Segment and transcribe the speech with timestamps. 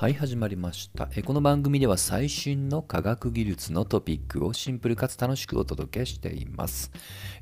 [0.00, 6.90] はい始まりましたえこの番組では最新の科学技術のトピックをシンプルかつ楽しくお届けしています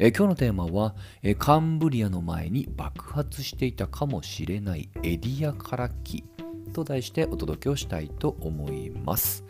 [0.00, 6.24] え今日のテーマはえカンブリアの前に爆発していたかもしれないエディアカラキ
[6.72, 9.44] と題してお届けをしたいと思います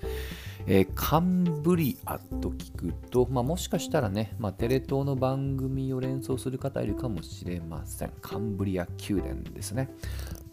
[0.70, 8.12] え、カンブリアと聞くと、まあ、もしかしたらね、まあ、テレ東の番組を連想する方いるかもしれません。
[8.20, 9.88] カンブリア宮殿ですね。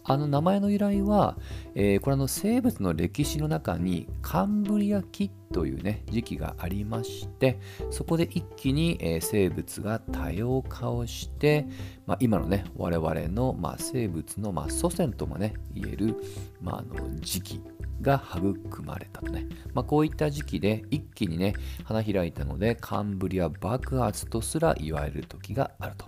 [0.08, 1.36] あの名前の由来は、
[1.74, 7.58] えー、これの生物の歴史の中にカンブリア紀というね時期がありまして
[7.90, 11.66] そこで一気に、えー、生物が多様化をして、
[12.06, 16.16] まあ、今のね我々の、まあ、生物の、まあ、祖先ともね言える、
[16.60, 17.60] まあ、あの時期
[18.00, 26.06] が育まれたとね、まあ、こういった時期で一気にね花開いたのでカンブリア爆発とすら言われる時があると。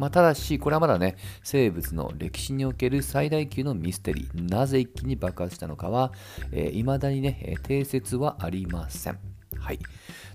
[0.00, 6.10] まあ、ただし、これはまだね、生物の歴史における最大級のミステリー、なぜ一気に爆発したのかは、
[6.52, 9.18] えー、未だにね、定説はありません。
[9.58, 9.78] はい。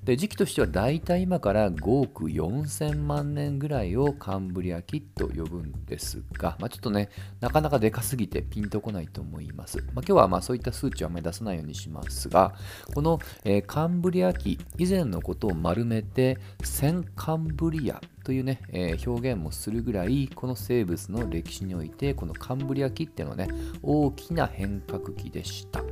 [0.05, 9.79] で時期としては大体今から5億4000万年ぐらいをカンブリア紀と呼ぶんですが、まあ、ちょっとね、なかなかでかすぎてピンとこないと思います。
[9.79, 12.53] まあ、今日はまあそういった数値はあまり出さないようにしますが、
[12.93, 25.83] この、えー、カンブリア紀以前のことを丸めて、センカンブリアというね、えー、表現もするぐらい、この生物の歴史において、このカンブリア紀っていうのはね、大きな変革期でした。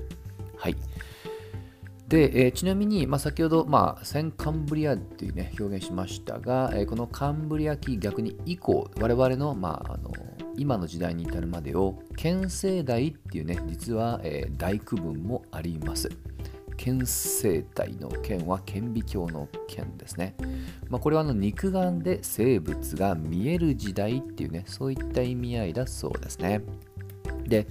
[0.56, 0.76] はい。
[2.14, 10.12] で、えー、ちなみに、まあ、先ほど、まあ、先カンブリアっていうね、表現しましたが、えー、このカンブリア紀逆に以降、我々の、まあ、あの
[10.56, 16.08] 今の時代に至るまでを、県西大っていうね、実は、えー、大区分もあります。
[16.78, 20.36] 県生体の県は顕微鏡の県ですね。
[20.90, 26.62] まあ、これはあの肉眼で生物が見える時代っていうね、そういった意味合いだそうですね。
[27.48, 27.68] で、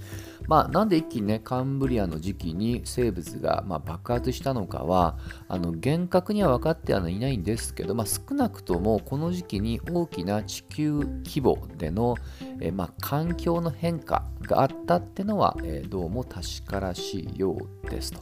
[0.47, 12.15] まあ、なんで一気にね、カンブリアの時期に生物が、ま、爆発したのかは、あの厳格には分かってはいないんですけど、まあ、少なくともこの時期に大きな地球規模での、
[12.59, 18.19] えま、環境の変化があったってのは、え、どうも確からしいようですと。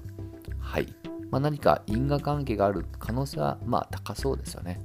[0.60, 0.94] はい。
[1.32, 4.82] まあ、何か因果関係がある可能性は、まあ、高そうですよね。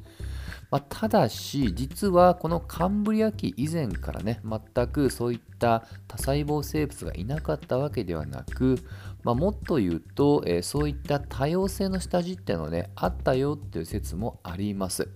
[0.76, 8.76] まあ、ただし、実はこのカンブリア紀以前からね、全くそういった多細胞生物がいなかったわけではなく、
[9.22, 15.08] まあ、もっと言うと、えー、そういった多様性の下地っていうのね、あったよっていう説もあります。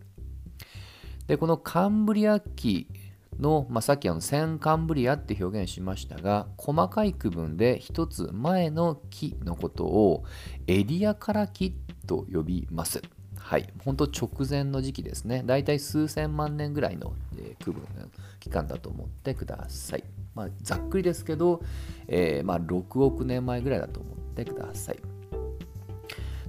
[1.26, 2.86] で、このカンブリア紀
[3.38, 10.24] の、まあ、さっきあのセカンブリアって表現しましたが細かい区分で一つ前の木のことを
[10.66, 11.74] エリアカラキ
[12.06, 13.02] と呼びます。
[13.50, 15.42] はい、本当直前の時期ですね。
[15.44, 18.06] だいたい数千万年ぐらいの、えー、区分の
[18.38, 20.04] 期間だと思ってください。
[20.36, 21.60] まあ、ざっくりですけど、
[22.06, 25.00] えー、まあ、6億年前ぐらいだと思ってください。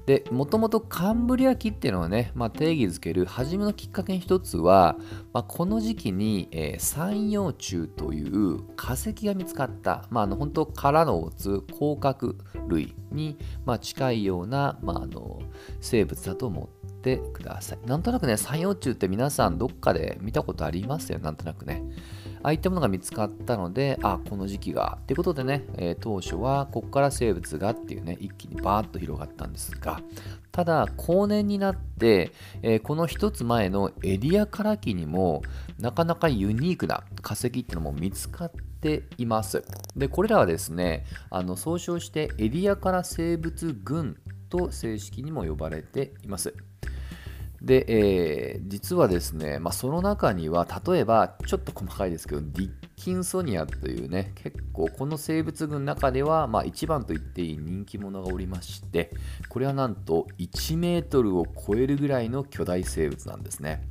[0.05, 4.95] で、もともとカンブリア紀っていうのはね、まあ、定義づける初めのきっかけに一つは、
[5.33, 12.35] まあ、この時期に、えー、三葉虫という化石が見つかった、まあ、あの本当殻の持つ甲殻
[12.67, 15.39] 類に、まあ、近いような、まあ、あの
[15.79, 17.79] 生物だと思っててください。
[17.85, 21.83] なんとなくね、三葉虫って皆さんどっかで見たことありますよ、なんとなくね。
[22.43, 24.97] ああいったものが見つかったので、あ、この時期が。
[25.01, 30.01] ってことでね、えー、当初はここから生物がっていうね、一気にバーッと広がったんですが、
[30.51, 35.43] ただ、後年になって、えー、この一つ前のエリアカラキにも、
[35.79, 39.63] なかなかユニークな化石っていうのも見つかっています。
[39.95, 44.17] で、これらはですね、あの総称してエリアカラ生物群
[44.51, 46.53] と正式にも呼ばれています。
[47.61, 59.11] で、えー、実はですね、まあ、その中には、例えば、ちょっと細かいですけど、ディッキンソニアというね、結構この生物群の中では、まあ、一番と言っていい人気者がおりまして、
[59.47, 63.87] これはなんと1メートルを超えるぐらいの巨大生物なんですね。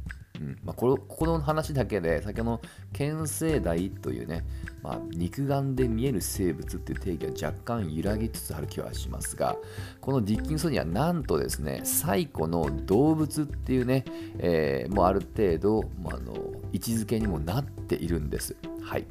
[0.64, 2.60] まあ、こここの話だけで先ほどの
[2.92, 4.44] 県生大というね、
[4.82, 9.56] まあ、肉眼で見える生物っていう定義は若干揺らぎつつある気はしますが
[10.00, 14.04] このディッキンソンにはなんとですね最古の動物っていうね、
[14.38, 16.34] えー、もうある程度、まあ、あの
[16.72, 18.56] 位置づけにもなっているんです。
[18.82, 19.06] はい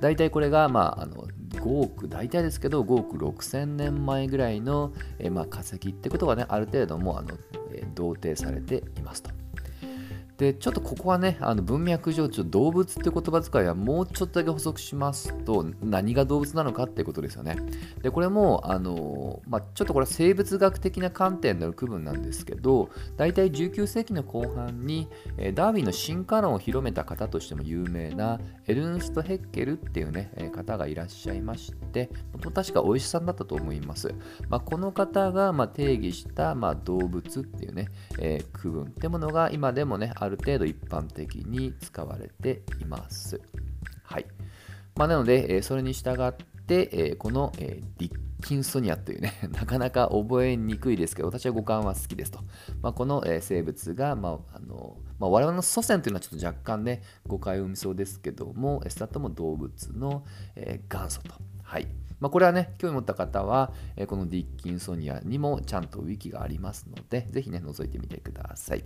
[0.00, 7.30] 大体これが、まあ、あの5億、大体ですけど、5億6千年前ぐらいの、えー、まあ、化石ってことがね、ある程度もあの、
[7.72, 9.35] えー、同定されていますと。
[10.38, 17.56] でちょっとここはねあの文脈上ちょ動物って言葉遣いはもうちょっとだけ補足しますと何が動物なのかっていうことですよね。
[18.02, 25.08] でこれもあの、まあ、ちょっとこれは生物学的な観点の区分なんですけど大体19世紀の後半に
[25.54, 32.10] ダーウィンの進化論を広めた方としても有名なエルンスト・ヘッケルっていうね方がいらっしゃいまして
[32.54, 34.14] 確かお医者さんだったと思います、
[34.48, 37.88] まあ、この方がま定義した、ま動物っていうね、
[38.18, 43.40] えー、区分ってものが今でもねあある程度一般的に使われています。
[44.02, 44.26] はい。
[44.96, 46.32] まあ、なので、えそれに従っ
[46.66, 52.40] て、えこの、えディッキンソニアというね、 なかなか覚えにくいですけど、私は五感は好きですと。
[52.82, 60.24] まあ、この、え生物が、まあのまあ、我々の祖先というのはちょっと若干ね、誤解を生みそうですけども、スタットも動物の、
[60.54, 61.34] え元祖と。
[61.62, 61.88] はい。
[62.18, 68.84] まあ、これはね、興味持った方は、えこのディッキンソニアにもちゃんとウィキがありますので、ぜひね、覗いてみてください。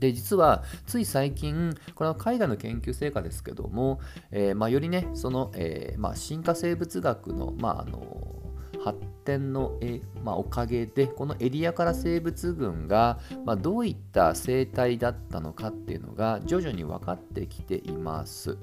[0.00, 4.00] で実はつい最近これは海外の研究成果ですけども、
[4.32, 8.40] えー、まあ、よりねその、えー、まあ、進化生物学の,、まあ、あの
[8.82, 18.56] 発展の、えまあ、おかげでこのエリアから生物群が、まあ、どういった生態だったのかっていうのが徐々に分かってきています。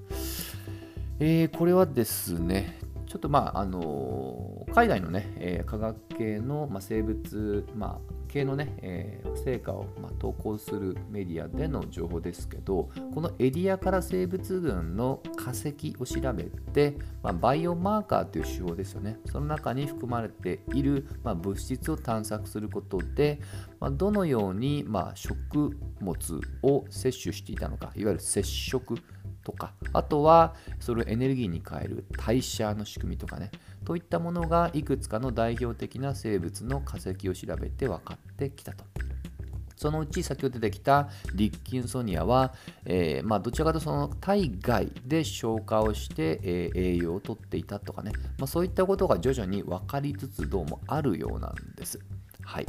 [1.20, 19.18] えー、これはですねちょっとまああの海外のね、えー、科学系の、まあ、生物、まあ、系のね、えー、成果を、ま、投稿するメディアでの情報ですけどこのエリアから生物群の化石を調べて、まあ、バイオマーカーという手法ですよね。
[19.26, 23.40] その中に含まれている、まあ、物質を探索することで、
[23.80, 28.98] まあ、どのように、ま、食物を摂取していたのかいわゆる接触
[29.48, 33.50] とかあとはそれをエネルギーに変える代謝の仕組みとかね
[33.86, 38.84] といったものがいくつかの代表的な生物の化石を調べて分かってきたと。
[39.78, 52.00] そのうち先ほど出てきたリッキンソニアは、えー、まあ、どちらかというとその体外で消化をして、えー、栄養をとっていたとかね、まあ、そういったことが徐々に分かりつつどうもあるようなんです。
[52.44, 52.66] はい。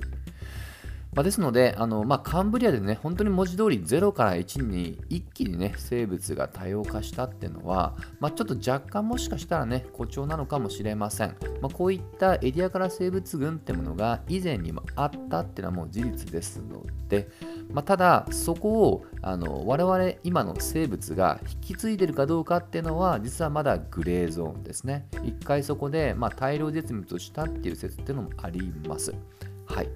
[1.18, 11.34] まあ、ですので、あのまあ、カンブリアでね、本当に文字通り0から1に一気にね、生物が多様化したっていうのは、まあ、ちょっと若干もしかしたらね、誇張なのかもしれません。
[11.60, 17.28] ま、こういったエリアから生物群ってものが以前にもあったっていうのはもう事実ですので、
[17.72, 25.08] ま、ただ、そこをあの我々今の生物が引き継いでるかどうかっていうのは、実はまだグレーゾーンですね。
[25.24, 29.12] 一回そこで、ま、大量絶滅したっていう説っていうのもあります。
[29.66, 29.88] はい。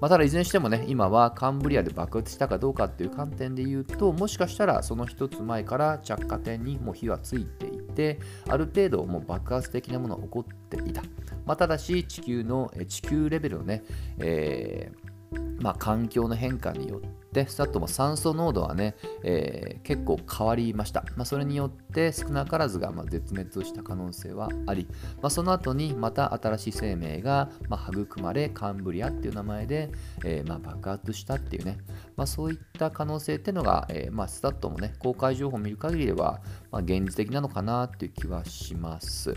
[0.00, 8.18] まあ、ただいずれにしてもね、今はカンブリアで爆発したかどうかっていう観点で言うと、もしかしたらその一つ前から着火点にもう火はついていて、
[8.48, 11.02] ある程度もう爆発的なものが起こっていた。
[11.44, 13.82] まあ、ただし地球の、地球レベルのね、
[14.18, 21.04] えーまあ、環境の変化によってで、スタットも酸素濃度はね、えー、結構変わりました。
[21.16, 24.86] まあ、それによって少なからずがま絶滅した可能性はあり、
[25.20, 29.90] まあ、その後にまた新しい生命がま育まれ、カンブリアっていう名前で、
[30.24, 31.78] えー、ま爆発したっていうね、
[32.16, 36.40] まあ、そういった可能性っていうのが、えー、まスタットもね、公開情報を見る限りでは、
[36.70, 39.34] ま現実的なのかなっていう気はします。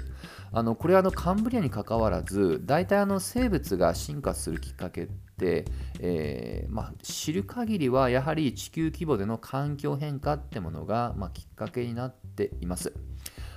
[0.56, 5.66] あのこれはあのカンブリアにかかわらず、大体あの生物が進化するきっかけって、
[6.00, 12.94] えー、まあ、知る限りはやはり地球規模での環境変化ってものが、まあ、きっかけになってています。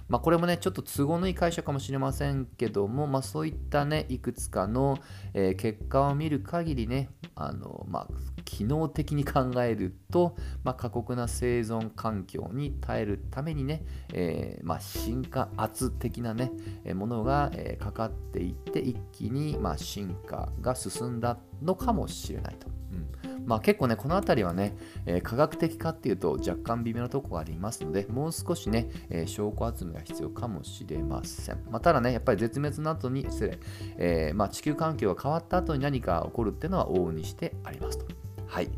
[0.08, 4.98] まあ、これもね、ちょっと都合のいい会社かもしれませんけども、まあ、そういったね、いくつかの、
[5.34, 8.08] えー、結果を見る限りね、あのまあ、
[8.44, 16.52] 機能的に考えると、まあ、過酷な生存環境に耐えるためにね、えー、まあ、進化圧的なね、
[16.84, 22.69] えものが、え、かかっていって一気に、ま、進化が進んだのかもしれないと。
[22.93, 24.76] うんまあ、結構ね、この辺りはね、
[25.06, 31.65] えー、科学的かっていうと若干微妙なところがありますので、もう少しね、えー、証拠集めが必要かもしれません。
[31.70, 33.58] まあ、ただね、やっぱり絶滅の後に、失礼、
[33.96, 38.06] えー、まあ、地球環境が変わった後に何か起こるっていうのは往々にしてありますと。
[38.46, 38.70] はい。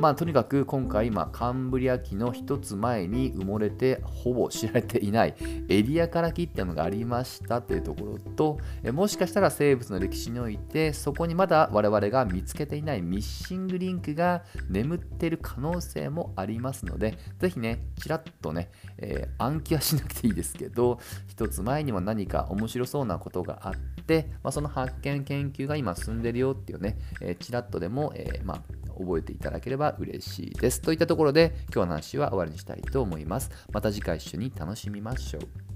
[0.00, 5.34] まあ、とにかく今回、今、カンブリア紀の一つ前に埋もれてほぼ知られていない
[5.68, 28.62] エリアから木っていうのがありましたというところと、えもしかしたら生物の歴史において、そこにまだ我々が見つけていないミッシングリンクが眠っている可能性もありますので、ぜひね、ちらっとね、えー、暗記はしなくていいですけど、一つ前にも何か面白そうなことがあって、まあ、その発見研究が今進んでるよっていうね、えー、ちらっとでも、えー、まあ、
[29.00, 30.80] 覚えていただければ嬉しいです。
[30.80, 33.50] といったところで今日の話は終わりにしたいと思います。
[33.72, 35.69] また次回一緒に楽しみましょう。